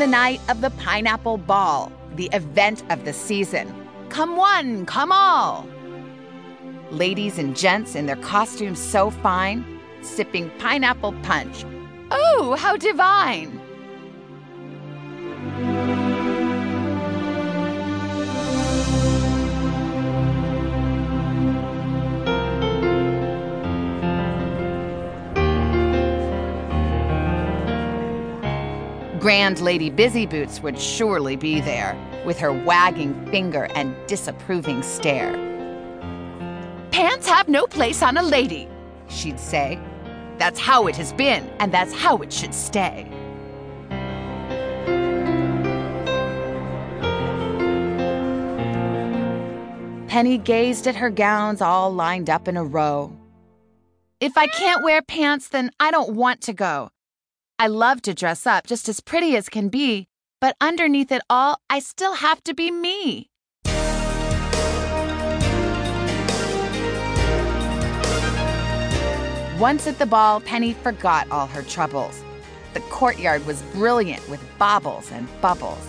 the 0.00 0.06
night 0.06 0.40
of 0.48 0.62
the 0.62 0.70
Pineapple 0.70 1.36
Ball, 1.36 1.92
the 2.16 2.30
event 2.32 2.82
of 2.90 3.04
the 3.04 3.12
season. 3.12 3.70
Come 4.08 4.38
one, 4.38 4.86
come 4.86 5.12
all. 5.12 5.68
Ladies 6.90 7.36
and 7.36 7.54
gents 7.54 7.94
in 7.94 8.06
their 8.06 8.16
costumes 8.16 8.78
so 8.78 9.10
fine, 9.10 9.78
sipping 10.00 10.50
pineapple 10.58 11.12
punch. 11.22 11.66
Oh, 12.10 12.56
how 12.58 12.78
divine! 12.78 13.59
Grand 29.20 29.60
Lady 29.60 29.90
Busyboots 29.90 30.62
would 30.62 30.78
surely 30.78 31.36
be 31.36 31.60
there, 31.60 31.94
with 32.24 32.38
her 32.38 32.54
wagging 32.54 33.14
finger 33.26 33.64
and 33.74 33.94
disapproving 34.06 34.82
stare. 34.82 35.32
Pants 36.90 37.28
have 37.28 37.46
no 37.46 37.66
place 37.66 38.02
on 38.02 38.16
a 38.16 38.22
lady, 38.22 38.66
she'd 39.10 39.38
say. 39.38 39.78
That's 40.38 40.58
how 40.58 40.86
it 40.86 40.96
has 40.96 41.12
been, 41.12 41.46
and 41.58 41.70
that's 41.70 41.92
how 41.92 42.16
it 42.18 42.32
should 42.32 42.54
stay. 42.54 43.06
Penny 50.08 50.38
gazed 50.38 50.86
at 50.86 50.96
her 50.96 51.10
gowns 51.10 51.60
all 51.60 51.92
lined 51.92 52.30
up 52.30 52.48
in 52.48 52.56
a 52.56 52.64
row. 52.64 53.14
If 54.18 54.38
I 54.38 54.46
can't 54.46 54.82
wear 54.82 55.02
pants, 55.02 55.48
then 55.48 55.70
I 55.78 55.90
don't 55.90 56.14
want 56.14 56.40
to 56.42 56.54
go. 56.54 56.90
I 57.60 57.66
love 57.66 58.00
to 58.02 58.14
dress 58.14 58.46
up 58.46 58.66
just 58.66 58.88
as 58.88 59.00
pretty 59.00 59.36
as 59.36 59.50
can 59.50 59.68
be, 59.68 60.08
but 60.40 60.56
underneath 60.62 61.12
it 61.12 61.20
all, 61.28 61.60
I 61.68 61.80
still 61.80 62.14
have 62.14 62.42
to 62.44 62.54
be 62.54 62.70
me. 62.70 63.28
Once 69.60 69.86
at 69.86 69.98
the 69.98 70.06
ball, 70.06 70.40
Penny 70.40 70.72
forgot 70.72 71.30
all 71.30 71.48
her 71.48 71.60
troubles. 71.60 72.24
The 72.72 72.80
courtyard 72.88 73.44
was 73.44 73.60
brilliant 73.74 74.26
with 74.30 74.40
baubles 74.58 75.12
and 75.12 75.28
bubbles. 75.42 75.86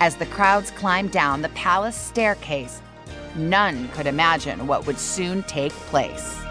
As 0.00 0.16
the 0.16 0.26
crowds 0.26 0.70
climbed 0.70 1.12
down 1.12 1.40
the 1.40 1.48
palace 1.50 1.96
staircase, 1.96 2.82
none 3.36 3.88
could 3.88 4.06
imagine 4.06 4.66
what 4.66 4.86
would 4.86 4.98
soon 4.98 5.44
take 5.44 5.72
place. 5.88 6.45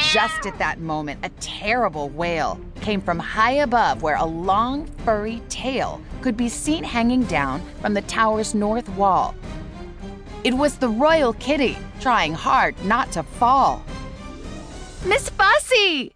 Just 0.00 0.46
at 0.46 0.58
that 0.58 0.80
moment, 0.80 1.20
a 1.22 1.28
terrible 1.40 2.08
wail 2.08 2.58
came 2.80 3.00
from 3.00 3.18
high 3.18 3.52
above 3.52 4.02
where 4.02 4.16
a 4.16 4.24
long, 4.24 4.86
furry 5.04 5.42
tail 5.48 6.00
could 6.22 6.36
be 6.36 6.48
seen 6.48 6.82
hanging 6.82 7.22
down 7.24 7.60
from 7.80 7.94
the 7.94 8.02
tower's 8.02 8.54
north 8.54 8.88
wall. 8.90 9.34
It 10.42 10.54
was 10.54 10.78
the 10.78 10.88
royal 10.88 11.34
kitty, 11.34 11.76
trying 12.00 12.32
hard 12.32 12.82
not 12.84 13.12
to 13.12 13.22
fall. 13.22 13.84
Miss 15.04 15.28
Fussy! 15.28 16.14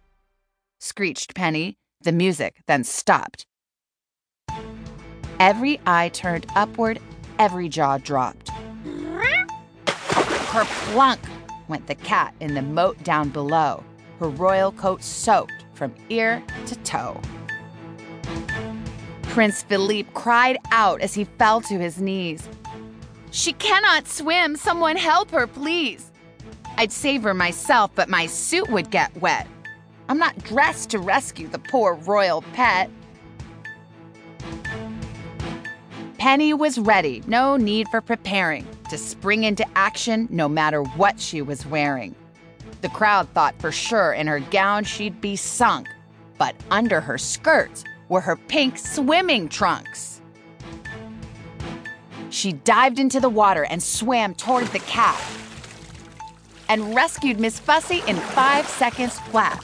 screeched 0.79 1.35
Penny. 1.35 1.77
The 2.01 2.11
music 2.11 2.57
then 2.67 2.83
stopped. 2.83 3.45
Every 5.39 5.79
eye 5.85 6.09
turned 6.09 6.47
upward, 6.55 6.99
every 7.39 7.69
jaw 7.69 7.97
dropped. 7.97 8.49
Kerplunk 9.85 11.19
went 11.67 11.87
the 11.87 11.95
cat 11.95 12.33
in 12.39 12.53
the 12.53 12.61
moat 12.61 13.01
down 13.03 13.29
below, 13.29 13.83
her 14.19 14.29
royal 14.29 14.71
coat 14.71 15.03
soaked 15.03 15.65
from 15.73 15.93
ear 16.09 16.43
to 16.67 16.75
toe. 16.77 17.19
Prince 19.23 19.63
Philippe 19.63 20.09
cried 20.13 20.57
out 20.71 21.01
as 21.01 21.13
he 21.13 21.25
fell 21.25 21.59
to 21.61 21.77
his 21.77 21.99
knees. 21.99 22.47
She 23.31 23.51
cannot 23.53 24.07
swim. 24.07 24.55
Someone 24.55 24.95
help 24.95 25.29
her, 25.31 25.45
please. 25.45 26.11
I'd 26.77 26.91
save 26.91 27.23
her 27.23 27.33
myself, 27.33 27.91
but 27.95 28.07
my 28.07 28.27
suit 28.27 28.69
would 28.69 28.91
get 28.91 29.15
wet. 29.21 29.47
I'm 30.07 30.17
not 30.17 30.37
dressed 30.43 30.89
to 30.91 30.99
rescue 30.99 31.47
the 31.47 31.59
poor 31.59 31.95
royal 31.95 32.43
pet. 32.53 32.89
Penny 36.25 36.55
was 36.55 36.79
ready, 36.79 37.21
no 37.27 37.55
need 37.55 37.87
for 37.89 38.01
preparing, 38.01 38.67
to 38.89 38.97
spring 38.97 39.43
into 39.43 39.63
action 39.77 40.27
no 40.31 40.49
matter 40.49 40.81
what 40.81 41.19
she 41.19 41.39
was 41.39 41.67
wearing. 41.67 42.15
The 42.81 42.89
crowd 42.89 43.29
thought 43.35 43.53
for 43.61 43.71
sure 43.71 44.11
in 44.11 44.25
her 44.25 44.39
gown 44.39 44.85
she'd 44.85 45.21
be 45.21 45.35
sunk, 45.35 45.87
but 46.39 46.55
under 46.71 46.99
her 46.99 47.19
skirts 47.19 47.83
were 48.09 48.21
her 48.21 48.35
pink 48.35 48.79
swimming 48.79 49.49
trunks. 49.49 50.19
She 52.31 52.53
dived 52.53 52.97
into 52.97 53.19
the 53.19 53.29
water 53.29 53.65
and 53.65 53.83
swam 53.83 54.33
toward 54.33 54.65
the 54.69 54.79
cat 54.79 55.23
and 56.67 56.95
rescued 56.95 57.39
Miss 57.39 57.59
Fussy 57.59 58.01
in 58.07 58.15
five 58.15 58.67
seconds 58.67 59.19
flat. 59.19 59.63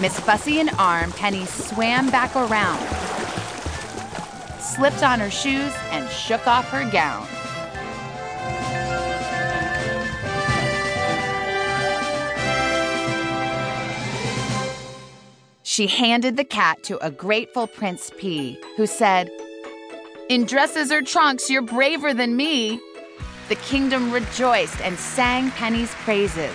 Miss 0.00 0.18
Fussy 0.18 0.58
in 0.58 0.70
arm, 0.70 1.12
Penny 1.12 1.46
swam 1.46 2.10
back 2.10 2.34
around, 2.34 2.80
slipped 4.74 5.02
on 5.02 5.20
her 5.20 5.30
shoes, 5.30 5.72
and 5.90 6.08
shook 6.10 6.46
off 6.46 6.68
her 6.70 6.88
gown. 6.90 7.26
She 15.62 15.86
handed 15.86 16.36
the 16.36 16.44
cat 16.44 16.82
to 16.84 16.98
a 17.04 17.10
grateful 17.10 17.66
Prince 17.66 18.10
P, 18.18 18.58
who 18.76 18.86
said, 18.86 19.30
In 20.28 20.44
dresses 20.44 20.92
or 20.92 21.00
trunks, 21.00 21.48
you're 21.48 21.62
braver 21.62 22.12
than 22.12 22.36
me. 22.36 22.78
The 23.48 23.54
kingdom 23.56 24.12
rejoiced 24.12 24.80
and 24.82 24.98
sang 24.98 25.50
Penny's 25.52 25.94
praises. 26.04 26.54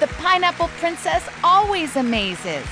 The 0.00 0.06
pineapple 0.18 0.68
princess 0.78 1.26
always 1.42 1.96
amazes. 1.96 2.66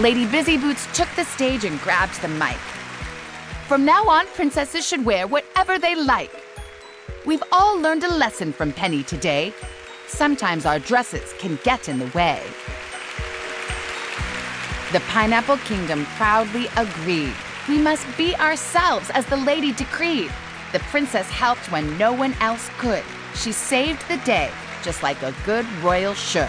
Lady 0.00 0.24
Busyboots 0.24 0.90
took 0.94 1.10
the 1.14 1.26
stage 1.26 1.66
and 1.66 1.78
grabbed 1.82 2.22
the 2.22 2.28
mic. 2.28 2.56
From 3.68 3.84
now 3.84 4.08
on, 4.08 4.26
princesses 4.28 4.88
should 4.88 5.04
wear 5.04 5.26
whatever 5.26 5.78
they 5.78 5.94
like. 5.94 6.30
We've 7.26 7.42
all 7.52 7.78
learned 7.78 8.04
a 8.04 8.14
lesson 8.14 8.50
from 8.54 8.72
Penny 8.72 9.02
today. 9.02 9.52
Sometimes 10.06 10.64
our 10.64 10.78
dresses 10.78 11.34
can 11.38 11.58
get 11.64 11.86
in 11.90 11.98
the 11.98 12.06
way. 12.14 12.42
The 14.92 15.00
Pineapple 15.00 15.58
Kingdom 15.58 16.06
proudly 16.16 16.68
agreed. 16.78 17.34
We 17.68 17.76
must 17.76 18.06
be 18.16 18.34
ourselves 18.36 19.10
as 19.10 19.26
the 19.26 19.36
lady 19.36 19.74
decreed. 19.74 20.32
The 20.72 20.78
princess 20.78 21.28
helped 21.28 21.70
when 21.70 21.98
no 21.98 22.10
one 22.10 22.32
else 22.40 22.70
could. 22.78 23.04
She 23.34 23.52
saved 23.52 24.08
the 24.08 24.16
day, 24.24 24.50
just 24.82 25.02
like 25.02 25.20
a 25.20 25.34
good 25.44 25.70
royal 25.82 26.14
should. 26.14 26.48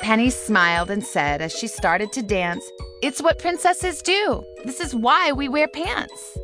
Penny 0.00 0.30
smiled 0.30 0.90
and 0.90 1.04
said 1.04 1.42
as 1.42 1.52
she 1.52 1.66
started 1.66 2.10
to 2.12 2.22
dance, 2.22 2.64
It's 3.02 3.20
what 3.20 3.38
princesses 3.38 4.00
do. 4.00 4.42
This 4.64 4.80
is 4.80 4.94
why 4.94 5.32
we 5.32 5.48
wear 5.48 5.68
pants. 5.68 6.38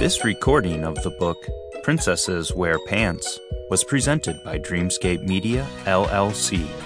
This 0.00 0.24
recording 0.24 0.84
of 0.84 1.02
the 1.02 1.14
book 1.18 1.46
Princesses 1.82 2.54
Wear 2.54 2.78
Pants 2.86 3.38
was 3.70 3.84
presented 3.84 4.42
by 4.44 4.58
Dreamscape 4.58 5.22
Media, 5.22 5.66
LLC. 5.84 6.83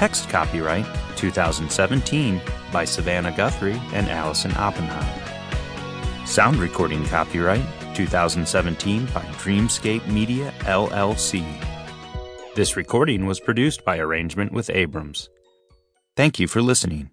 Text 0.00 0.28
copyright 0.30 0.86
2017 1.16 2.40
by 2.72 2.86
Savannah 2.86 3.36
Guthrie 3.36 3.78
and 3.92 4.08
Allison 4.08 4.50
Oppenheim. 4.56 6.26
Sound 6.26 6.56
recording 6.56 7.04
copyright 7.04 7.66
2017 7.94 9.04
by 9.12 9.20
Dreamscape 9.42 10.08
Media, 10.08 10.54
LLC. 10.60 11.44
This 12.54 12.78
recording 12.78 13.26
was 13.26 13.40
produced 13.40 13.84
by 13.84 13.98
arrangement 13.98 14.52
with 14.52 14.70
Abrams. 14.70 15.28
Thank 16.16 16.40
you 16.40 16.48
for 16.48 16.62
listening. 16.62 17.10